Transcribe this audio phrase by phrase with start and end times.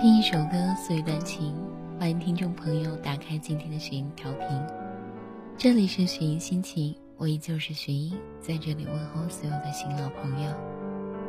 [0.00, 1.54] 听一首歌，诉一段情。
[1.98, 4.48] 欢迎听众朋友打开今天的雪音调频，
[5.58, 10.50] 这里是雪音心情，我依旧是雪音，在这里问候所有的新老朋友，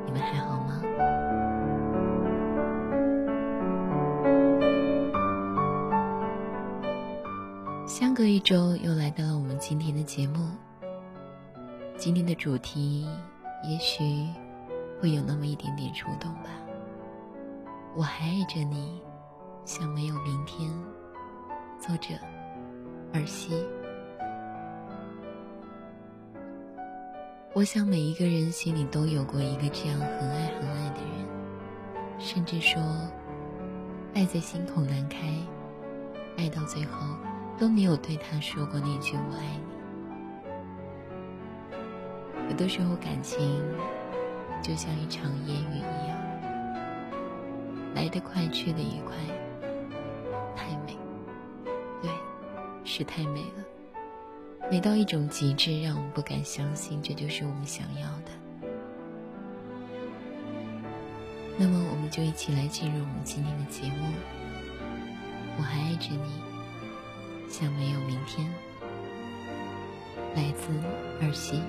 [0.05, 0.81] 你们还好吗？
[7.85, 10.49] 相隔一周，又来到了我们今天的节目。
[11.97, 13.05] 今天的主题，
[13.65, 14.25] 也许
[15.01, 16.49] 会有那么一点点触动吧。
[17.93, 19.01] 我还爱着你，
[19.65, 20.71] 像没有明天。
[21.77, 22.13] 作者：
[23.13, 23.65] 尔西。
[27.53, 31.27] 我想每一个人心里都有过一个这样很爱很爱的人，
[32.17, 32.81] 甚至说，
[34.13, 35.17] 爱在心口难开，
[36.37, 37.05] 爱到最后
[37.57, 39.43] 都没有对他说过那句我爱
[42.37, 42.51] 你。
[42.51, 43.61] 有的时候，感情
[44.61, 46.10] 就像一场烟雨一样，
[47.93, 49.15] 来得快，去得也快，
[50.55, 50.97] 太美。
[52.01, 52.09] 对，
[52.83, 53.63] 是太美了，
[54.69, 58.31] 美到一种极致，让我们不敢相信这就是我们想要的。
[61.57, 64.07] 那么，我们就一起来进入我们今天的节目。
[65.57, 66.41] 我还爱着你，
[67.49, 68.49] 像没有明天。
[70.33, 70.71] 来自
[71.21, 71.61] 儿媳。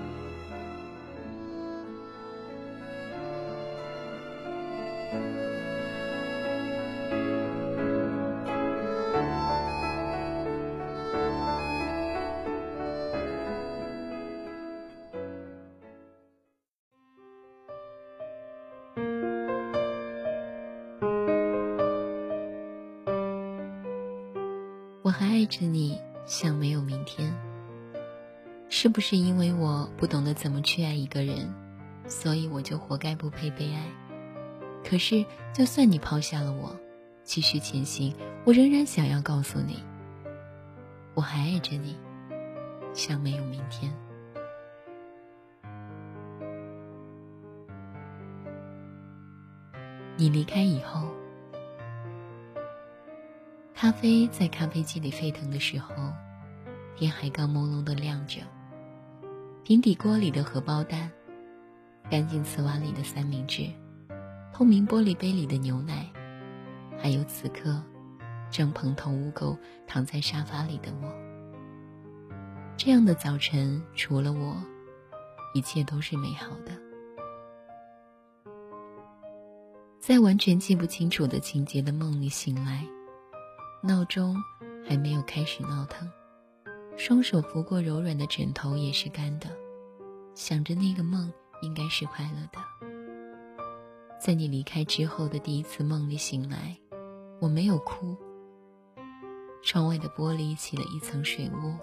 [25.66, 27.32] 你，像没有明天。
[28.68, 31.52] 是不是因为我不懂得怎么去爱一个人，
[32.06, 33.84] 所以我就活该不配被爱？
[34.82, 36.74] 可是，就算你抛下了我，
[37.22, 38.14] 继续前行，
[38.44, 39.82] 我仍然想要告诉你，
[41.14, 41.96] 我还爱着你，
[42.94, 43.92] 像没有明天。
[50.16, 51.08] 你离开以后。
[53.82, 55.92] 咖啡在咖啡机里沸腾的时候，
[56.94, 58.42] 天还刚朦胧的亮着。
[59.64, 61.10] 平底锅里的荷包蛋，
[62.08, 63.68] 干净瓷碗里的三明治，
[64.54, 66.08] 透明玻璃杯里的牛奶，
[66.96, 67.82] 还有此刻
[68.52, 71.12] 正蓬头污垢躺在沙发里的我。
[72.76, 74.54] 这样的早晨，除了我，
[75.54, 76.70] 一切都是美好的。
[79.98, 82.86] 在完全记不清楚的情节的梦里醒来。
[83.84, 84.36] 闹钟
[84.88, 86.08] 还没有开始闹腾，
[86.96, 89.48] 双手拂过柔软的枕头也是干的，
[90.36, 91.32] 想着那个梦
[91.62, 92.60] 应该是快乐的。
[94.20, 96.78] 在你离开之后的第一次梦里醒来，
[97.40, 98.16] 我没有哭。
[99.64, 101.74] 窗外的玻璃起了一层水雾，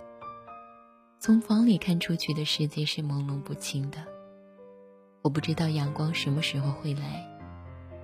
[1.20, 3.98] 从房里看出去的世界是朦胧不清的。
[5.22, 7.28] 我不知道阳光什么时候会来，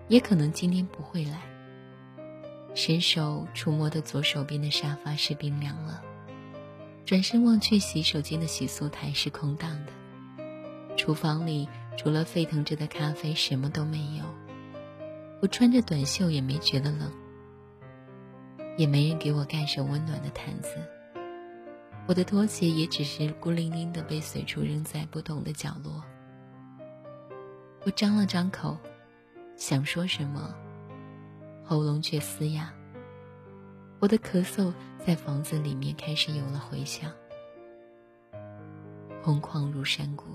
[0.10, 1.55] 也可能今天不会来。
[2.76, 6.04] 伸手触摸的左手边的沙发是冰凉了，
[7.06, 9.94] 转身望去，洗手间的洗漱台是空荡的，
[10.98, 14.26] 厨房里除了沸腾着的咖啡什么都没有。
[15.42, 17.10] 我穿着短袖也没觉得冷，
[18.78, 20.76] 也没人给我盖上温暖的毯子。
[22.08, 26.04] 我的拖鞋也只是孤零零的被随处扔在不同的角落。
[27.86, 28.78] 我张了张口，
[29.56, 30.54] 想说什么。
[31.68, 32.72] 喉咙却嘶哑，
[34.00, 34.72] 我的咳嗽
[35.04, 37.12] 在房子里面开始有了回响，
[39.24, 40.26] 空旷如山谷。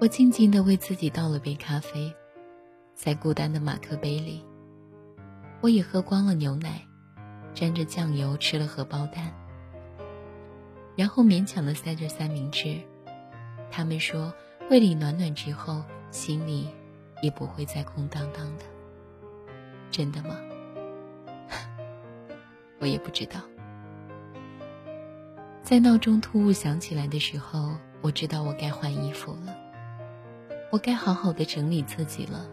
[0.00, 2.10] 我静静的为自己倒了杯咖啡，
[2.94, 4.42] 在孤单的马克杯里，
[5.60, 6.80] 我也喝光了牛奶，
[7.52, 9.30] 沾着酱油吃了荷包蛋，
[10.96, 12.80] 然后勉强的塞着三明治。
[13.70, 14.32] 他们说，
[14.70, 16.70] 胃里暖暖之后，心里。
[17.24, 18.64] 也不会再空荡荡的，
[19.90, 20.36] 真的吗？
[22.78, 23.40] 我也不知道。
[25.62, 29.56] 在闹钟突兀响起来的时候，我知道我该换衣服了，
[30.70, 32.46] 我该好好的整理自己了，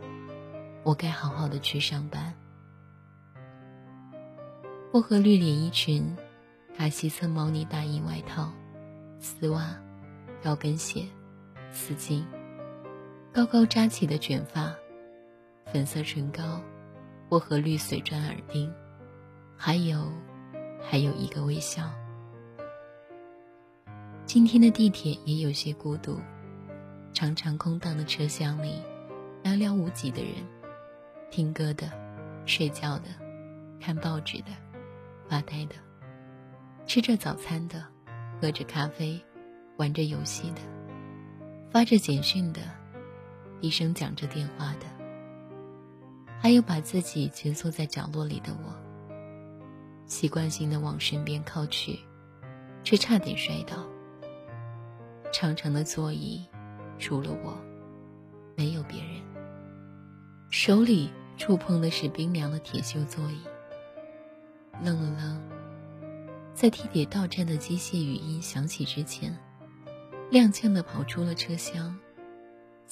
[0.84, 2.34] 我该好好的去上班。
[4.90, 6.16] 薄荷绿连衣裙，
[6.78, 8.54] 卡其色毛呢大衣外套，
[9.20, 9.78] 丝袜，
[10.42, 11.06] 高跟鞋，
[11.74, 12.24] 丝巾。
[13.34, 14.76] 高高扎起的卷发，
[15.72, 16.62] 粉色唇膏，
[17.30, 18.70] 薄荷绿碎钻耳钉，
[19.56, 20.12] 还有，
[20.82, 21.90] 还有一个微笑。
[24.26, 26.20] 今天的地铁也有些孤独，
[27.14, 28.82] 长长空荡的车厢里，
[29.46, 30.34] 寥寥无几的人，
[31.30, 31.90] 听歌的、
[32.46, 33.06] 睡觉的、
[33.80, 34.48] 看报纸的、
[35.30, 35.76] 发呆的、
[36.86, 37.82] 吃着早餐的、
[38.42, 39.18] 喝着咖啡、
[39.78, 40.60] 玩着游戏的、
[41.72, 42.60] 发着简讯的、
[43.62, 44.88] 低声讲着电话的，
[46.42, 48.74] 还有把自己蜷缩在角落里的我，
[50.08, 52.00] 习惯性的往身边靠去，
[52.84, 53.88] 却差点摔倒。
[55.32, 56.44] 长长的座椅，
[56.98, 57.56] 除了我，
[58.58, 59.22] 没有别人。
[60.50, 63.42] 手里触碰的是冰凉的铁锈座椅。
[64.84, 65.40] 愣了愣，
[66.56, 69.38] 在地铁到站的机械语音响起之前，
[70.32, 71.96] 踉跄的跑出了车厢，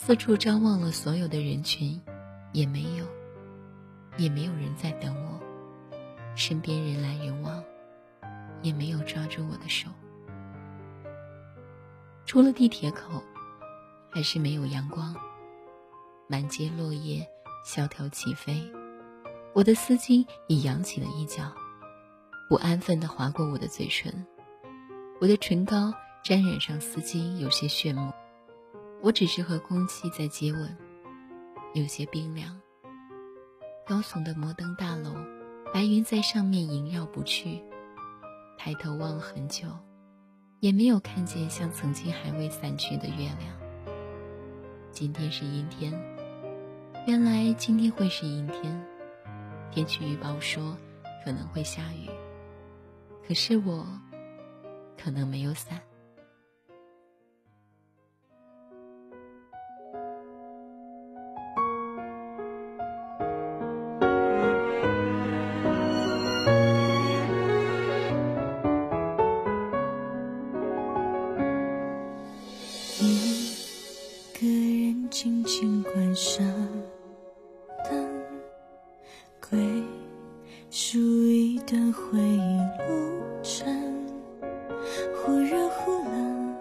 [0.02, 2.02] 四处张望了所有的人群，
[2.54, 3.06] 也没有，
[4.18, 5.38] 也没有人在等我。
[6.36, 7.62] 身边人来人往，
[8.62, 9.90] 也没有抓住我的手。
[12.26, 13.22] 出了地铁口，
[14.10, 15.14] 还是没有阳光。
[16.30, 17.28] 满街落叶
[17.66, 18.58] 萧条起飞，
[19.54, 21.44] 我的丝巾已扬起了一角，
[22.48, 24.26] 不安分地划过我的嘴唇。
[25.20, 25.94] 我的唇膏
[26.24, 28.14] 沾染上丝巾，有些炫目。
[29.02, 30.78] 我只是和空气在接吻，
[31.74, 32.60] 有些冰凉。
[33.88, 35.14] 高耸的摩登大楼，
[35.74, 37.62] 白云在上面萦绕不去。
[38.58, 39.68] 抬头望了很久。
[40.60, 43.58] 也没有看见像曾经还未散去的月亮。
[44.92, 45.94] 今天是阴天，
[47.08, 48.86] 原来今天会是阴天。
[49.72, 50.76] 天气预报说
[51.24, 52.10] 可能会下雨，
[53.26, 53.88] 可是我
[55.02, 55.80] 可能没有伞。
[79.50, 79.58] 回
[80.70, 82.58] 数一段回忆，
[82.88, 83.66] 路程
[85.16, 86.56] 忽热忽冷，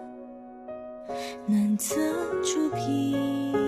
[1.45, 1.95] 难测
[2.41, 3.58] 出疲。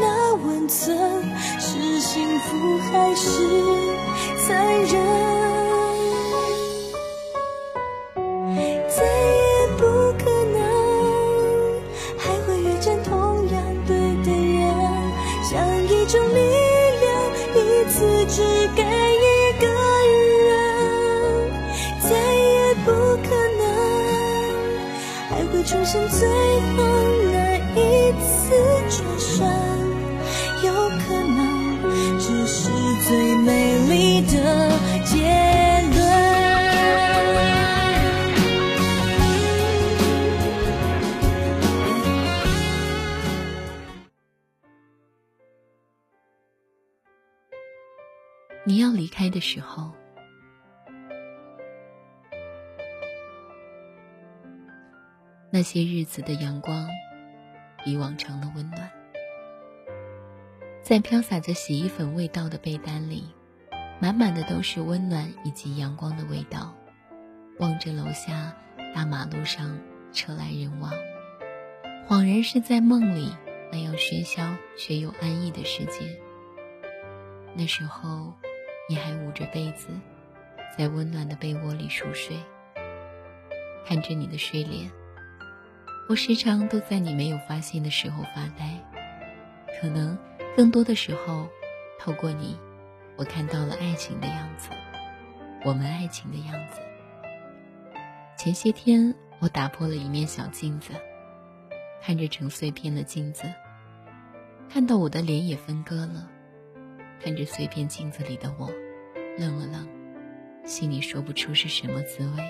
[0.00, 0.96] 那温存
[1.60, 3.30] 是幸福还是
[4.46, 5.57] 残忍？
[48.68, 49.90] 你要离开的时候。
[55.50, 56.86] 那些日子的阳光，
[57.82, 58.90] 比往常的温暖。
[60.82, 63.32] 在飘洒着洗衣粉味道的被单里，
[64.02, 66.76] 满满的都是温暖以及阳光的味道。
[67.60, 68.54] 望着楼下
[68.94, 69.80] 大马路上
[70.12, 70.92] 车来人往，
[72.06, 73.34] 恍然是在梦里
[73.72, 76.20] 那样喧嚣却又安逸的世界。
[77.54, 78.34] 那时候，
[78.90, 79.88] 你还捂着被子，
[80.76, 82.38] 在温暖的被窝里熟睡，
[83.86, 84.90] 看着你的睡脸。
[86.08, 88.82] 我时常都在你没有发现的时候发呆，
[89.78, 90.16] 可能
[90.56, 91.46] 更多的时候，
[92.00, 92.58] 透过你，
[93.16, 94.70] 我看到了爱情的样子，
[95.66, 96.80] 我们爱情的样子。
[98.38, 100.94] 前些天，我打破了一面小镜子，
[102.00, 103.52] 看着成碎片的镜子，
[104.70, 106.30] 看到我的脸也分割了，
[107.22, 108.70] 看着碎片镜子里的我，
[109.38, 109.88] 愣了愣，
[110.64, 112.42] 心里说不出是什么滋味。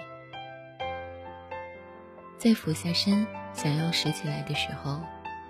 [2.39, 3.27] 在俯下身。
[3.55, 5.01] 想要拾起来的时候，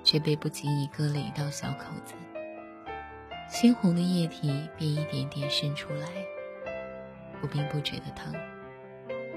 [0.02, 2.14] 却被不经意割了一道小口子，
[3.50, 6.06] 鲜红的液体便一点点渗出来。
[7.42, 8.32] 我并不觉得疼，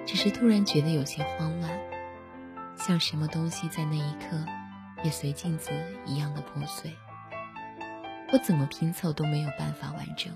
[0.06, 1.70] 只是突然觉得有些慌乱，
[2.78, 4.38] 像什么东西在那一刻
[5.04, 5.72] 也随镜子
[6.06, 6.94] 一样的破碎。
[8.32, 10.32] 我怎么拼凑都没有办法完整。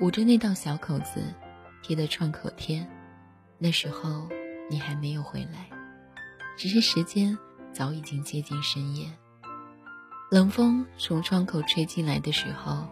[0.00, 1.22] 捂着那道小口子，
[1.82, 2.86] 贴的创口贴。
[3.58, 4.28] 那时候
[4.68, 5.68] 你还没有回来，
[6.56, 7.38] 只是时间
[7.72, 9.06] 早已经接近深夜。
[10.30, 12.88] 冷风从窗口吹进来的时候，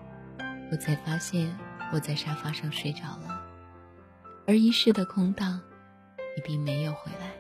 [0.71, 1.59] 我才发现
[1.93, 3.43] 我在沙发上睡着了，
[4.47, 5.61] 而遗失的空档，
[6.37, 7.33] 你并没有回来。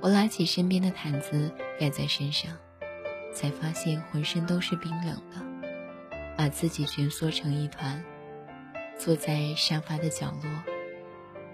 [0.00, 2.56] 我拉起身边的毯子盖在身上，
[3.36, 8.02] 才发现浑身都是冰冷的，把自己蜷缩成一团，
[8.98, 10.50] 坐在沙发的角落。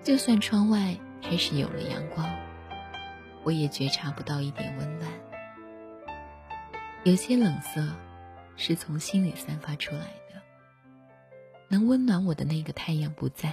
[0.01, 2.25] 就算窗外开始有了阳光，
[3.43, 5.11] 我也觉察不到一点温暖。
[7.03, 7.85] 有些冷色，
[8.57, 10.41] 是从心里散发出来的。
[11.67, 13.53] 能温暖我的那个太阳不在。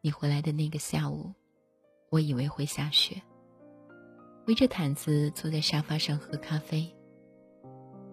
[0.00, 1.34] 你回来的那个下午，
[2.10, 3.20] 我以为会下雪。
[4.46, 6.88] 围着毯子坐在沙发上喝咖啡。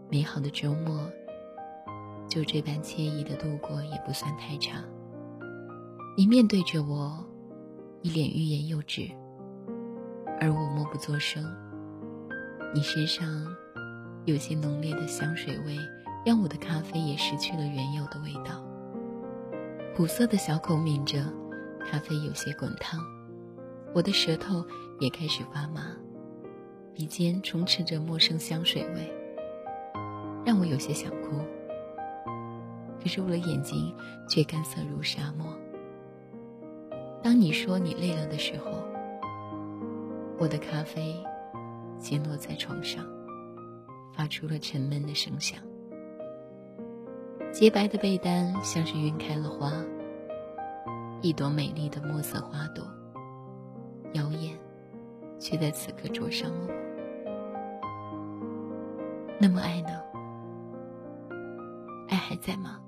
[0.09, 1.09] 美好的周末，
[2.29, 4.83] 就这般惬意的度过，也不算太长。
[6.15, 7.25] 你面对着我，
[8.01, 9.09] 一脸欲言又止，
[10.39, 11.43] 而我默不作声。
[12.73, 13.47] 你身上
[14.25, 15.77] 有些浓烈的香水味，
[16.25, 18.63] 让我的咖啡也失去了原有的味道。
[19.95, 21.23] 苦涩的小口抿着，
[21.89, 22.99] 咖啡有些滚烫，
[23.95, 24.63] 我的舌头
[24.99, 25.95] 也开始发麻，
[26.97, 29.13] 鼻尖充斥着陌生香水味，
[30.43, 31.37] 让我有些想哭。
[32.99, 33.93] 可是我的眼睛
[34.27, 35.45] 却干涩如沙漠。
[37.21, 38.71] 当你说你累了的时候，
[40.39, 41.15] 我的咖啡
[41.99, 43.05] 溅落在床上，
[44.11, 45.59] 发出了沉闷的声响。
[47.51, 49.71] 洁白的被单像是晕开了花，
[51.21, 52.83] 一朵美丽的墨色花朵，
[54.13, 54.57] 妖艳，
[55.37, 56.86] 却在此刻灼伤了我。
[59.39, 60.01] 那么爱呢？
[62.09, 62.79] 爱还在吗？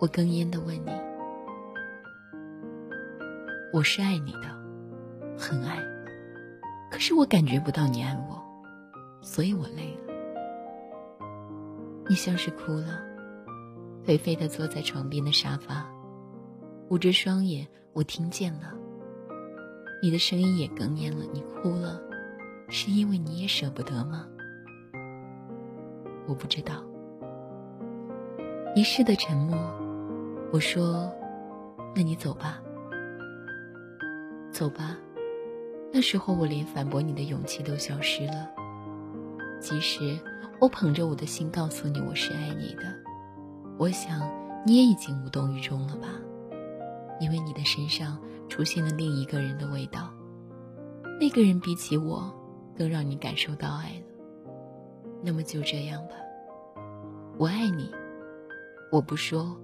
[0.00, 0.90] 我哽咽的问你。
[3.72, 4.48] 我是爱你的，
[5.38, 5.78] 很爱，
[6.90, 8.42] 可是我感觉不到你爱我，
[9.22, 10.14] 所以我累了。
[12.08, 13.00] 你像是哭了，
[14.04, 15.86] 颓废的坐在床边的沙发，
[16.90, 18.74] 捂着双眼，我听见了。
[20.02, 22.00] 你的声音也哽咽了，你哭了，
[22.68, 24.26] 是因为你也舍不得吗？
[26.26, 26.84] 我不知道。
[28.74, 29.56] 一世的沉默，
[30.52, 31.10] 我说，
[31.96, 32.60] 那你走吧。
[34.52, 34.96] 走吧，
[35.92, 38.48] 那时候我连反驳你的勇气都消失了。
[39.60, 40.18] 即使
[40.60, 42.82] 我捧着我的心告诉你我是爱你的，
[43.78, 44.20] 我想
[44.66, 46.08] 你也已经无动于衷了吧？
[47.18, 50.12] 因为你的身上出现了另一个人的味道，
[51.18, 52.32] 那个人比起我
[52.78, 54.06] 更让你感受到爱了。
[55.20, 56.14] 那么就这样吧，
[57.36, 57.90] 我爱你，
[58.92, 59.58] 我不说，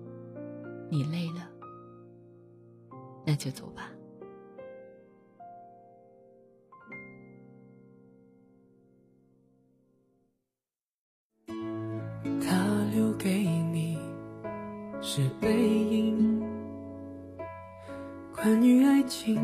[0.90, 1.49] 你累了，
[3.25, 3.88] 那就走吧。
[12.40, 13.97] 他留给你
[15.00, 16.42] 是背影，
[18.35, 19.40] 关于爱情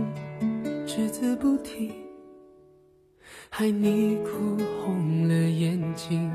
[3.60, 6.32] 害你哭红了眼睛。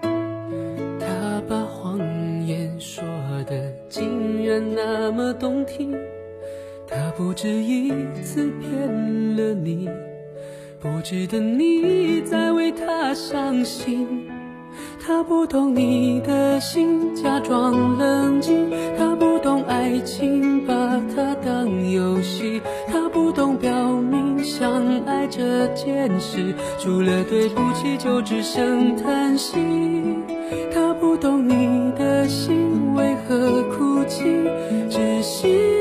[0.00, 1.98] 他把谎
[2.46, 3.04] 言说
[3.46, 5.94] 的竟然那么动听，
[6.88, 9.86] 他不止一次骗了你，
[10.80, 14.26] 不值得你再为他伤心。
[14.98, 20.74] 他不懂你的心，假装冷静；他不懂爱情，把
[21.14, 24.23] 它当游戏；他不懂表明
[24.64, 29.58] 相爱这件事，除了对不起就只剩叹息。
[30.72, 34.24] 他不懂你的心为何哭泣，
[34.88, 35.73] 只是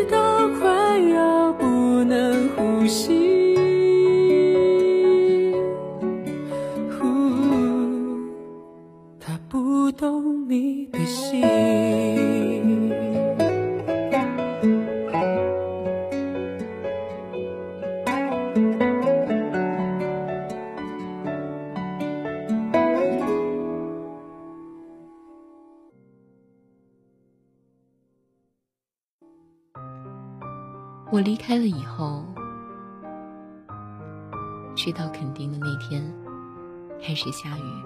[31.54, 32.26] 开了以后，
[34.76, 36.04] 去到垦丁的那天，
[37.00, 37.86] 开始下雨。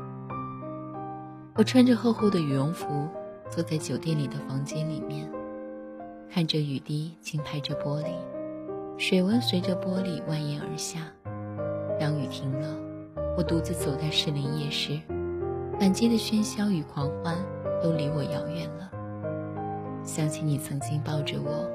[1.53, 3.09] 我穿着厚厚的羽绒服，
[3.49, 5.29] 坐在酒店里的房间里面，
[6.31, 8.11] 看着雨滴轻拍着玻璃，
[8.97, 11.01] 水温随着玻璃蜿蜒而下。
[11.99, 12.73] 当雨停了，
[13.35, 14.97] 我独自走在士林夜市，
[15.77, 17.35] 满街的喧嚣与狂欢
[17.83, 18.89] 都离我遥远了。
[20.05, 21.69] 想起你曾经抱着我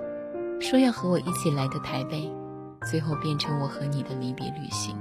[0.62, 2.32] 说要和我一起来的台北，
[2.88, 4.96] 最后变成我和你的离别旅行。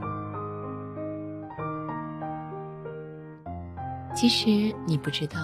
[4.15, 5.39] 其实你不知道，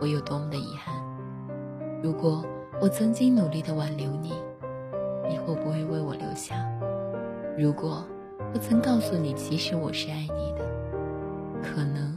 [0.00, 0.94] 我有多么的遗憾。
[2.02, 2.44] 如果
[2.80, 4.32] 我曾经努力的挽留你，
[5.28, 6.54] 你会不会为我留下？
[7.58, 8.04] 如果
[8.54, 10.64] 我曾告诉你，其实我是爱你的，
[11.62, 12.14] 可能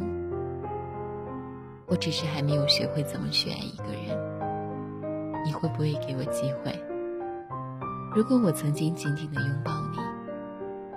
[1.88, 6.72] 我只是还没有学会怎么去爱一个人，你会不会给我机会？
[8.16, 10.00] 如果我曾经紧紧的拥抱你，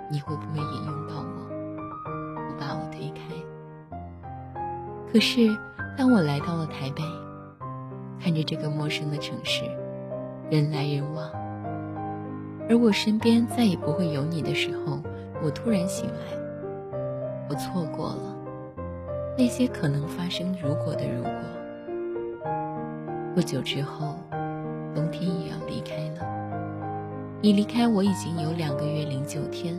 [0.09, 1.47] 你会不会也拥抱我，
[2.35, 3.21] 不把我推开？
[5.11, 5.47] 可是
[5.95, 7.03] 当我来到了台北，
[8.19, 9.63] 看着这个陌生的城市，
[10.49, 11.29] 人来人往。
[12.67, 14.99] 而我身边再也不会有你的时候，
[15.43, 16.35] 我突然醒来，
[17.47, 18.35] 我错过了
[19.37, 21.31] 那些可能发生如果的如果。
[23.35, 24.15] 不久之后，
[24.95, 26.22] 冬天也要离开了。
[27.43, 29.75] 你离开我已经有两个月零九天，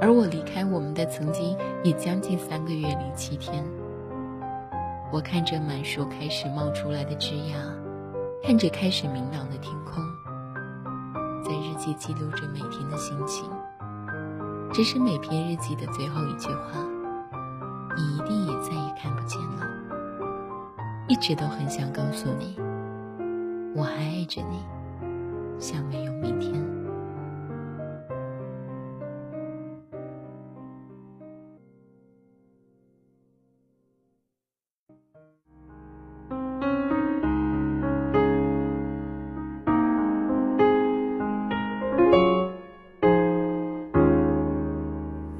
[0.00, 3.64] 而我离开我们的曾经也将近三个月零七天。
[5.10, 7.56] 我看着满树开始冒出来的枝桠，
[8.44, 10.04] 看着开始明朗的天空。
[11.42, 13.44] 在日记记录着每天的心情，
[14.72, 16.78] 只是每篇日记的最后一句话，
[17.96, 19.66] 你一定也再也看不见了。
[21.08, 22.56] 一直都很想告诉你，
[23.74, 24.62] 我还爱着你，
[25.62, 26.52] 像没有明天。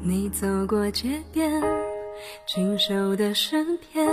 [0.04, 1.50] 你走过街边，
[2.46, 4.08] 清瘦的诗篇，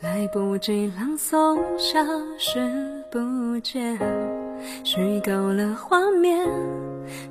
[0.00, 1.98] 来不及朗诵，消
[2.38, 3.98] 失不见，
[4.84, 6.46] 虚构了画面，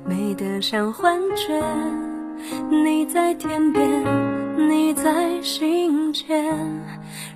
[0.04, 1.62] 美得像幻觉。
[2.70, 3.88] 你在天边，
[4.56, 6.44] 你在心间，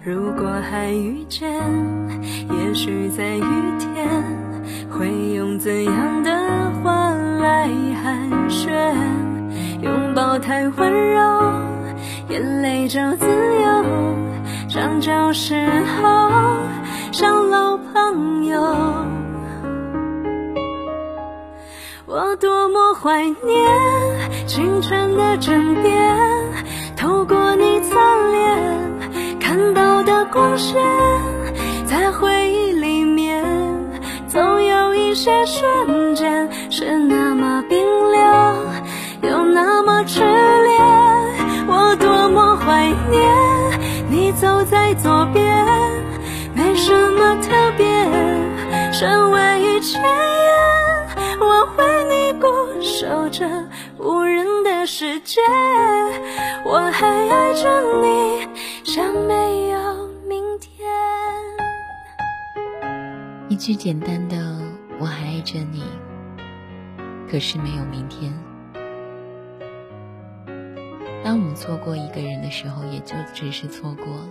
[0.02, 1.50] 如果还遇见，
[2.50, 3.42] 也许在雨
[3.78, 4.08] 天，
[4.90, 6.30] 会用怎样的
[6.82, 7.68] 话来
[8.02, 8.70] 寒暄？
[9.82, 11.52] 拥抱太温柔，
[12.28, 13.84] 眼泪就自由。
[14.68, 15.66] 长久时
[16.02, 16.30] 候
[17.10, 18.60] 像老朋友，
[22.22, 23.66] 我多么怀念
[24.46, 26.14] 青春的枕边，
[26.94, 27.96] 透过你侧
[28.30, 30.78] 脸看到的光线，
[31.86, 33.42] 在回忆里面，
[34.28, 37.78] 总有一些瞬间是那么冰
[38.12, 38.54] 凉。
[39.22, 40.78] 又那么炽烈，
[41.68, 43.34] 我多么怀念
[44.10, 45.66] 你走在左边，
[46.52, 47.86] 没什么特别，
[48.92, 49.98] 身为一切，
[55.00, 55.40] 世界，
[56.62, 58.46] 我还爱着你，
[58.84, 60.86] 像没有明天。
[63.48, 64.36] 一句简单的
[65.00, 65.82] “我还爱着你”，
[67.32, 68.30] 可是没有明天。
[71.24, 74.28] 当我们错过一个人的时候，也就只是错过了。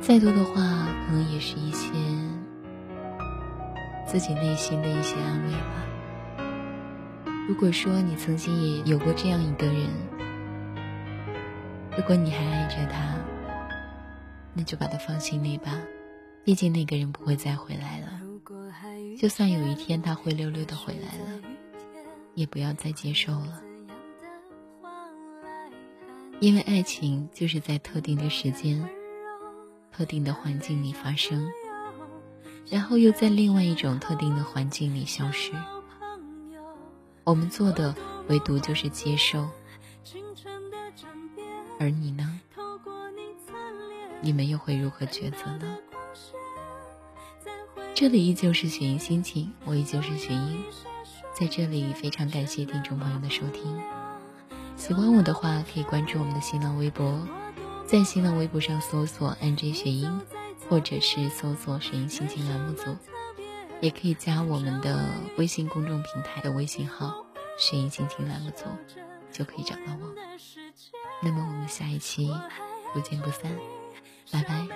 [0.00, 0.62] 再多的话，
[1.06, 1.90] 可能也是一些
[4.06, 5.84] 自己内心的一些安慰吧。
[7.48, 9.88] 如果说你曾经也有过这样一个人，
[11.96, 13.16] 如果你还爱着他，
[14.52, 15.80] 那就把他放心里吧。
[16.42, 18.20] 毕竟那个人不会再回来了。
[19.16, 21.40] 就算有一天他灰溜溜的回来了，
[22.34, 23.62] 也不要再接受了。
[26.40, 28.86] 因为爱情就是在特定的时间、
[29.92, 31.48] 特定的环境里发生，
[32.68, 35.52] 然后又在另外一种特定的环境里消失。
[37.26, 37.92] 我们做的
[38.28, 39.48] 唯独就是接受，
[41.80, 42.40] 而你呢？
[44.20, 45.76] 你们又会如何抉择呢？
[47.96, 50.62] 这里依旧是雪莹心情，我依旧是雪莹，
[51.34, 53.76] 在这里非常感谢听众朋友的收听。
[54.76, 57.26] 喜欢我的话，可以关注我们的新浪微博，
[57.88, 60.08] 在新浪微博上搜索 “nj 雪音”，
[60.70, 62.96] 或者是搜索“雪音心情栏目组”，
[63.80, 64.98] 也可以加我们的
[65.36, 67.24] 微信公众平台的微信号
[67.58, 68.64] “声音心情栏目组”，
[69.30, 70.14] 就可以找到我。
[71.22, 72.34] 那么我们下一期
[72.92, 73.50] 不见不散，
[74.30, 74.66] 拜拜。